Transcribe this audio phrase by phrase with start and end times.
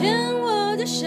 [0.00, 1.06] 牵我的手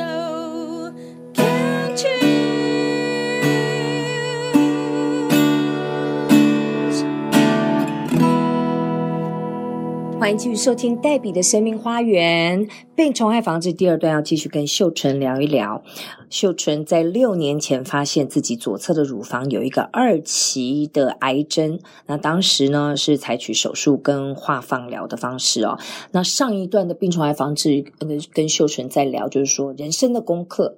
[10.23, 12.65] 欢迎继续收听黛比的生命花园，
[12.95, 15.83] 被虫害防治第二段，要继续跟秀纯聊一聊。
[16.29, 25.77] 秀纯在六年前发现自己左侧的乳房有一个二期的癌症，那当时呢是采取手术跟化放疗的方式哦。
[26.11, 30.77] 那上一段的病虫害防治跟跟秀纯在聊，就是说人生的功课，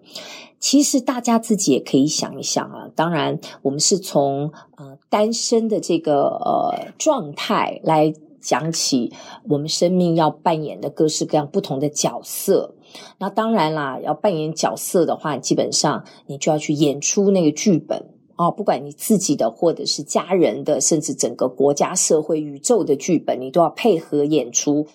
[0.60, 2.90] 其实大家自己也可以想一想啊。
[2.96, 8.12] 当然，我们是从呃单身的这个呃状态来。
[8.46, 9.12] 讲起
[9.50, 12.76] 我们生命要扮演的各式各样不同的角色，
[13.18, 18.06] 那当然啦，要扮演角色的话，基本上你就要去演出那个剧本
[18.36, 24.86] 哦，不管你自己的，或者是家人的，甚至整个国家、社会、宇宙的剧本，你都要配合演出。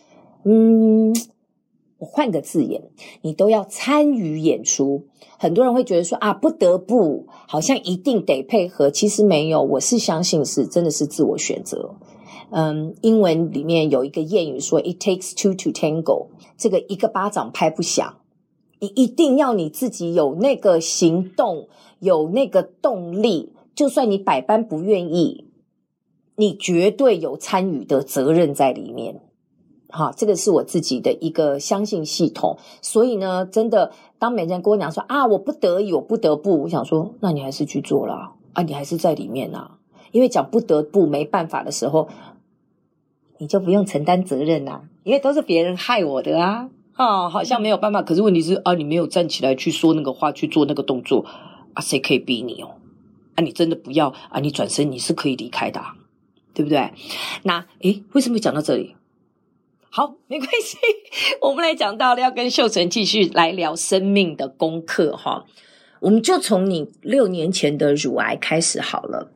[0.45, 1.13] 嗯，
[1.99, 2.83] 我换个字眼，
[3.23, 5.07] 你都要参与演出。
[5.39, 11.97] 很多人会觉得说啊，不得不，好像一定得配合，其实没有，我是相信是真的是自我选择。
[12.53, 16.27] 嗯，英文里面有一个谚语说 “It takes two to tango”，
[16.59, 18.17] 这个一个巴掌拍不响，
[18.81, 21.69] 你一定要你自己有那个行动，
[22.01, 25.47] 有那个动力，就算你百般不愿意，
[26.35, 29.21] 你绝对有参与的责任在里面。
[29.91, 32.59] 好，这个是我自己的一个相信系统。
[32.83, 39.79] 所以呢，真的，当每天跟我讲说啊，我不得已，我不得不，我想说，那你还是去做啦，啊，你还是在里面啊，
[40.11, 42.09] 因为讲不得不没办法的时候。
[43.41, 46.69] 你就不用承担责任呐、啊，因为都是别人害我的啊！
[46.93, 48.03] 啊，好像没有办法。
[48.03, 51.25] 可是问题是啊，你没有站起来去说那个话，去做那个动作
[51.73, 52.77] 啊，谁可以逼你哦？
[53.37, 55.81] 啊，你真的不要啊，你转身你是可以离开的、
[56.53, 56.93] 对不对？
[57.45, 58.95] 那诶，为什么讲到这里？
[59.89, 60.77] 好，没关系，
[61.41, 65.47] 我们来讲到了要跟秀成继续来聊生命的功课哈。
[66.01, 69.31] 我们就从你六年前的乳癌开始好了。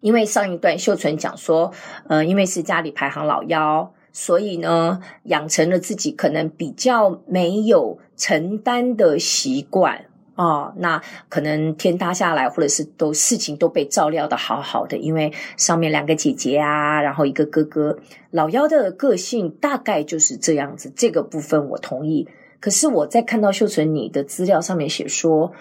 [0.00, 1.72] 因为上一段秀纯讲说，
[2.08, 10.04] 呃，因为是家里排行老幺，所以呢，养成了自己可能比较没有承担的习惯
[10.36, 10.72] 哦。
[10.76, 17.98] 那可能天塌下来，或者是都事情都被照料得好好的，因为上面两个姐姐啊，然后一个哥哥，
[18.30, 20.92] 老幺的个性大概就是这样子。
[20.94, 22.28] 这个部分我同意。
[22.60, 25.52] 可是我在看到秀纯你的资料上面写说，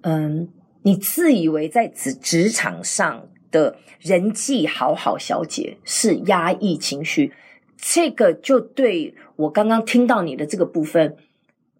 [0.00, 0.48] 嗯，
[0.82, 3.28] 你自以为在职职场上。
[3.52, 7.32] 的人际好好小姐是压抑情绪，
[7.76, 11.16] 这个就对我刚刚听到你的这个部分，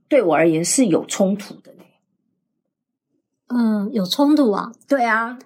[0.06, 1.84] 对我而言是有冲突的呢。
[3.48, 4.70] 嗯，有冲突啊？
[4.86, 5.38] 对啊，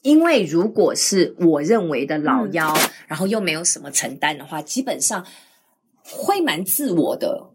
[0.00, 5.26] 因为如果是我认为的老幺，嗯，然后又没有什么承担的话，基本上
[6.02, 7.50] 会蛮自我的。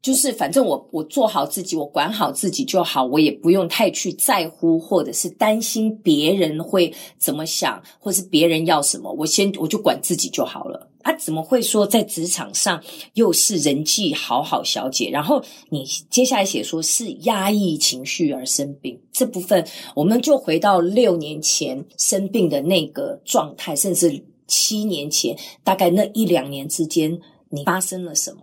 [0.00, 10.88] 就是反正我我做好自己，我管好自己就好，我也不用太去在乎或者是担心别人会怎么想，或是别人要什么，我先我就管自己就好了。
[11.02, 12.82] 啊，怎么会说在职场上
[13.14, 15.08] 又是人际好好小姐？
[15.10, 27.18] 然后你接下来写说是压抑情绪而生病，这部分我们就回到六年前生病的那个状态，甚至七年前，大概那一两年之间，
[27.50, 28.42] 你发生了什么？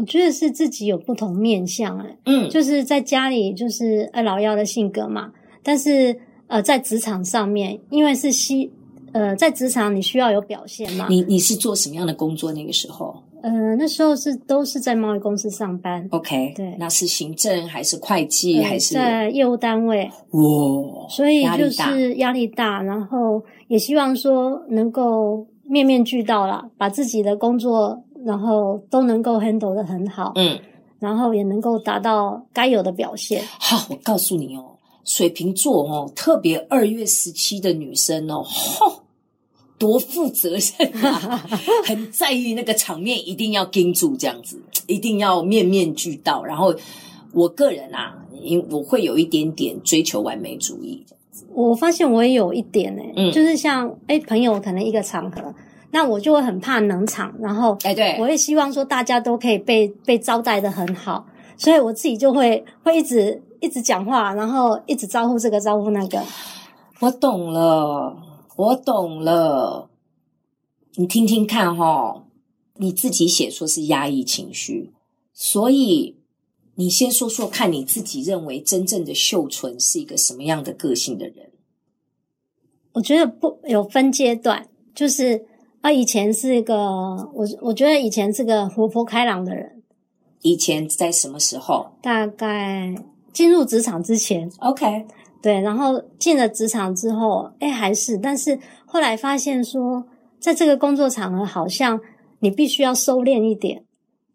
[0.00, 5.30] 我觉得是自己有不同面相，哎，嗯，就是在家里就是呃老幺的性格嘛，
[5.62, 8.72] 但是呃在职场上面，因为是西
[9.12, 11.06] 呃在职场你需要有表现嘛。
[11.10, 13.14] 你你是做什么样的工作那个时候？
[13.42, 16.08] 呃那时候是都是在贸易公司上班。
[16.12, 20.10] OK，对，那是行政还是会计还是在业务单位？
[20.30, 28.02] 哇，所以就是压力大，然后也希望说能够面面俱到啦，把自己的工作。
[28.24, 30.58] 然后都能够 handle 的很好，嗯，
[30.98, 33.42] 然后也能够达到该有的表现。
[33.58, 39.02] 好，我告诉你哦，水瓶座哦，特别二月十七的女生哦，吼，
[39.78, 41.18] 多负责任啊，
[41.86, 46.44] 很在意那个场面，一定要盯住这样子，一定要面面俱到。
[46.44, 46.74] 然后
[47.32, 51.04] 我个人啊，因我会有一点点追求完美主义。
[51.54, 55.54] 我发现我也有一点诶，嗯，就是像诶朋友可能一个场合。
[55.92, 61.26] 那我就会很怕冷场，然后，哎，对，我也希望说大家都可以被被招待的很好，
[61.56, 66.22] 所以我自己就会会一直一直讲话，然后一直招呼这个招呼那个。
[67.00, 68.16] 我懂了，
[68.54, 69.90] 我懂了。
[70.94, 72.24] 你听听看哦，
[72.76, 74.92] 你自己写说是压抑情绪，
[75.32, 76.16] 所以
[76.76, 81.50] 你先说说看你自己认为真正的秀纯是一个什么样的个性的人？
[82.92, 85.49] 我觉得不有分阶段，就是。
[85.80, 86.76] 啊，以前是一个
[87.32, 89.82] 我，我觉得以前是个活泼开朗的人，
[90.42, 91.92] 以前在什么时候？
[92.02, 92.94] 大概
[93.32, 94.50] 进入职场之前。
[94.58, 95.06] OK，
[95.40, 100.04] 对，然后进了职场之后，哎，还是，但是后来发现说，
[100.38, 101.98] 在这个工作场合，好像
[102.40, 103.84] 你必须要收敛一点，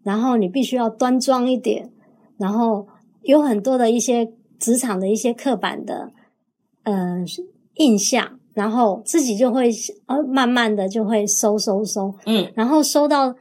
[0.01, 1.91] 然后你必须要端庄一点，
[2.37, 2.87] 然后
[3.21, 6.11] 有很多的一些职场的一些刻板的，
[6.83, 7.23] 呃，
[7.75, 9.69] 印象，然后自己就会
[10.07, 13.35] 呃慢慢的就会收收收，嗯，然后收到。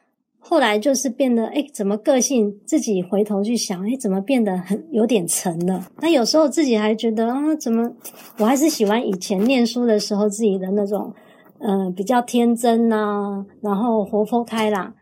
[0.46, 5.88] 后来就是变得，哎，怎么个性自己回头去想，哎，怎么变得很有点沉了？
[6.02, 7.90] 那有时候自己还觉得啊，怎么
[8.36, 11.14] 我还是喜欢以前念书的时候自己的那种，
[11.60, 14.92] 嗯、呃，比较天真呐、啊，然后活泼开朗，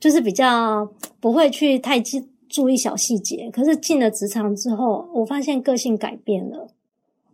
[0.00, 0.90] 就是比较
[1.20, 3.50] 不会去太注注意小细节。
[3.52, 6.66] 可是进了职场之后，我发现个性改变了，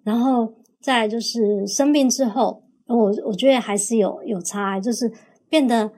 [0.02, 0.52] 然后
[0.84, 5.10] 再来就是生病之后，我我觉得还是有有差，就是
[5.48, 5.90] 变得。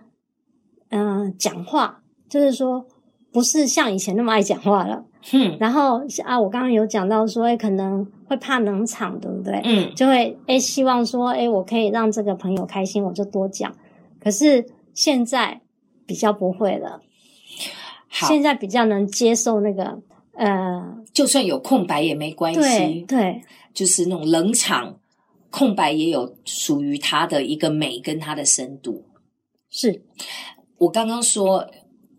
[0.91, 2.87] 嗯、呃，讲话就是说，
[3.33, 5.05] 不是像以前那么爱讲话了。
[5.33, 9.61] 嗯，然后啊，我刚刚有讲到说，哎，可能会怕冷场，对不对？
[9.65, 13.75] 嗯，就会哎，希望说，哎，我可以让这个朋友开心，我就多讲。
[14.21, 15.61] 可是现在
[16.07, 17.01] 比较不会了，
[18.07, 19.99] 好，现在比较能接受那个，
[20.35, 22.61] 呃，就算有空白也没关系。
[22.61, 23.43] 对，对，
[23.77, 24.99] 就是那种冷场，
[25.51, 29.05] 空白也有属于它的一个美跟它的深度。
[29.69, 30.03] 是。
[30.79, 31.67] 我刚刚说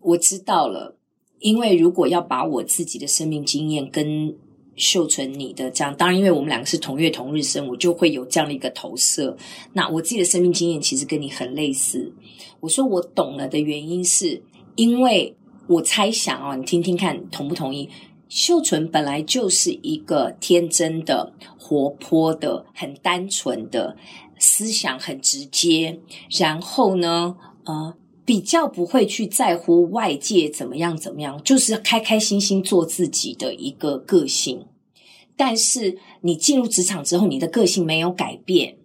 [0.00, 0.96] 我知道了，
[1.40, 4.36] 因为如果要把我自己的生命经验跟
[4.76, 9.36] 秀纯你的这样，当然因为我们两个是同月同日生，我就会有这样的一个投射。
[9.72, 12.12] 那我自己的生命经验其实跟你很类似。
[12.60, 14.42] 我说我懂了的原因是，
[14.76, 15.36] 因为
[15.68, 17.88] 我猜想啊，你听听看同不同意？
[18.28, 23.96] 秀纯本来就是一个天真的、活泼的、很单纯的，
[24.38, 26.00] 思想很直接，
[26.38, 27.94] 然后呢，呃。
[28.28, 34.66] 比较不会去在乎外界怎么样怎么样，就是开开心心做自己的一个个性。
[35.34, 38.76] 但是你进入职场之后，你的个性没有改变，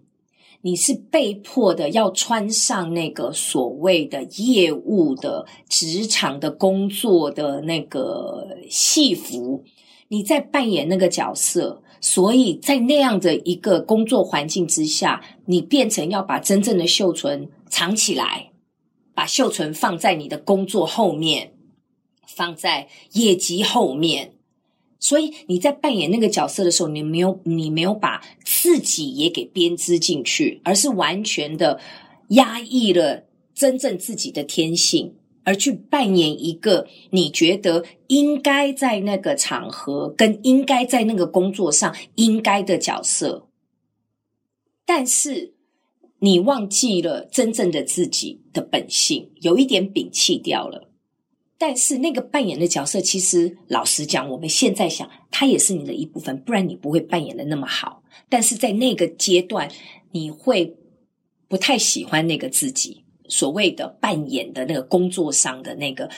[0.65, 9.65] 你是被迫的要穿上那个所谓的业务的职场的工作的那个戏服，
[10.07, 18.51] 你在扮演那个角色，所以在那样的一个工作环境之下，你变成要把真正的秀纯藏起来。
[19.13, 21.53] 把秀纯放在你的工作后面，
[22.25, 24.32] 放在业绩后面，
[25.03, 31.77] 所以你在扮演那个角色的时候，你没有你没有把自己也给编织进去，而是完全的
[32.29, 35.13] 压抑了真正自己的天性，
[35.43, 43.47] 而去扮演一个你觉得应该在那个场合跟应该在那个工作上应该的角色，
[44.85, 45.51] 但是。
[46.19, 50.89] 你忘记了真正的自己的本性，有一点摒弃掉了。
[51.65, 58.03] 但是那个扮演的角色，其实老实讲，我们现在想，他也是你的一部分，不然你不会扮演的那么好。
[58.27, 59.71] 但是在那个阶段，
[60.11, 60.75] 你会
[61.47, 66.09] 不太喜欢那个自己，所谓的扮演的那个工作上的那个，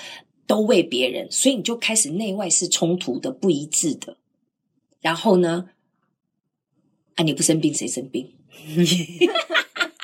[0.47, 4.17] 都为别人，所以你就开始内外是冲突的、不一致的。
[5.01, 5.69] 然后呢，
[7.13, 8.33] 啊，你不生病谁生病？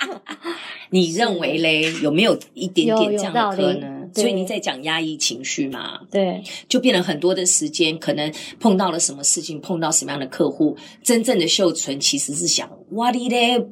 [0.91, 4.00] 你认为嘞，有没有一点点这样的可能？
[4.13, 6.01] 所以你在讲压抑情绪嘛？
[6.11, 13.67] 对，就变了很多的时间，可能碰到了什么事情，碰到什么样的客户，真正的秀存其实是想，哇哩嘞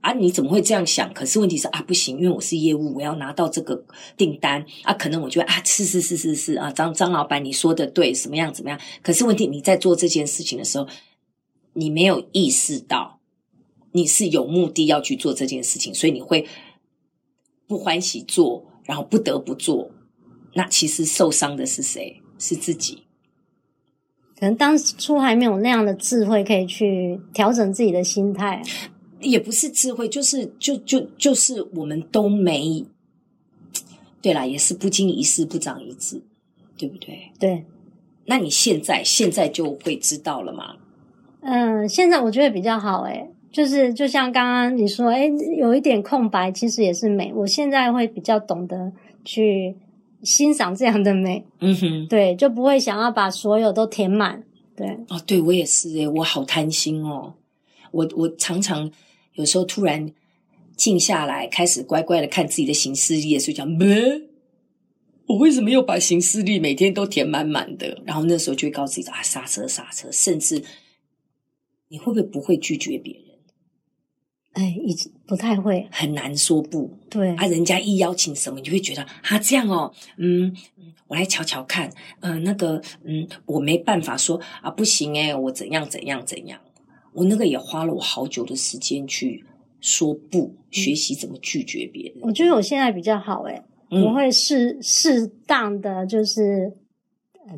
[0.00, 1.12] 啊，你怎么会这样想？
[1.14, 3.84] 可是问题是啊，不行，因为我是业务，我要拿到这个
[4.16, 8.78] 订单啊，可能我觉得啊，是是是是是啊，张张老板你说的对，什么样怎么样？
[9.02, 10.86] 可是问题你在做这件事情的时候，
[11.72, 13.20] 你没有意识到。
[13.96, 16.48] 你是有目的要去做这件事情，所以你会
[17.68, 19.90] 不欢喜做，然后不得不做。
[20.54, 22.20] 那其实受伤的是谁？
[22.38, 23.04] 是自己。
[24.38, 28.62] 可能当初还没有那样的智慧，可以去调整自己的心态。
[29.20, 32.84] 也不是智慧，就是就就就是我们都没。
[34.20, 36.22] 对啦，也是不经一事不长一智，
[36.76, 37.32] 对不对？
[37.38, 37.64] 对。
[38.26, 40.76] 那你现在现在就会知道了吗？
[41.40, 47.32] 嗯，现在我觉得比较好，诶就是就像刚刚你说，哎，有一点空白，其实也是美。
[47.32, 48.92] 我现在会比较懂得
[49.24, 49.76] 去
[50.24, 54.42] 欣赏这样的美，嗯哼，对，就不会想要把所有都填满。
[54.74, 57.34] 对，哦，对我也是，诶，我好贪心哦。
[57.92, 58.90] 我我常常
[59.34, 60.10] 有时候突然
[60.76, 63.86] 静下来，开始乖乖的看自己的行事历，所以讲，没，
[65.26, 68.02] 我为什么又把行事历每天都填满满的？
[68.04, 70.60] 然后那时候就会告诉自己啊，刹车刹车，甚至
[71.86, 73.22] 你会不会不会拒绝别人？
[74.64, 76.90] 哎，已经不太会，很难说不。
[77.10, 80.56] 对啊，人家一邀请什么，你就会觉得啊，这样哦，嗯，
[81.06, 81.90] 我来瞧瞧看，
[82.20, 86.58] 嗯、呃，那个，嗯，我没办法说啊，不行诶，我怎样怎样怎样，
[87.12, 89.44] 我那个也花了我好久的时间去
[89.82, 92.14] 说不，学习怎么拒绝别人。
[92.22, 96.72] 我觉得我现在比较好诶，我会适适当的就是。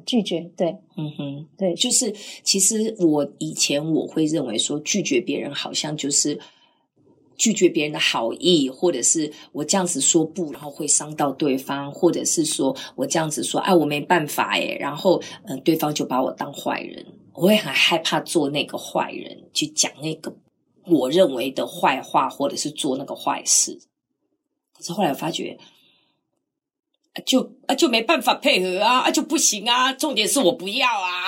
[0.04, 6.36] 拒绝，对，嗯哼，对，就是其实我以前我会认为说拒绝别人好像就是
[7.36, 20.34] 拒绝别人的好意，或者是我这样子说不，然后会伤到对方，或者是说我这样子说，哎，我没办法诶，然后嗯、对方就把我当坏人，我会很害怕做那个坏人，去讲那个
[20.86, 23.78] 我认为的坏话，或者是做那个坏事。
[24.76, 25.58] 可是后来我发觉。
[27.24, 29.92] 就啊，就没办法配合啊，啊就不行啊。
[29.94, 31.26] 重点是我不要啊，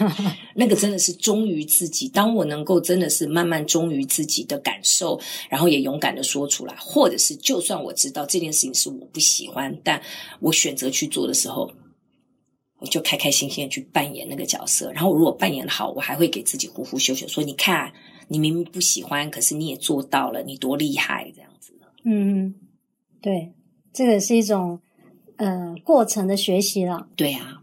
[0.56, 2.08] 那个真的是忠于自己。
[2.08, 5.20] 当我能够真的是慢慢忠于自己的感受，
[5.50, 10.00] 然后也勇敢的说出来，或者是就算我知道这件事情是我不喜欢，但
[10.40, 11.70] 我选择去做的时候，
[12.80, 14.90] 我就开开心心的去扮演那个角色。
[14.92, 17.92] 然后如果扮演的好，我还会给自己呼呼秀秀，说你看，
[18.28, 21.74] 你明明不喜欢，可是你也做到了，你多厉害，这样子。
[22.04, 22.54] 嗯，
[23.20, 23.52] 对，
[23.92, 24.80] 这个是一种。
[25.38, 27.06] 呃，过程的学习了。
[27.16, 27.60] 对呀，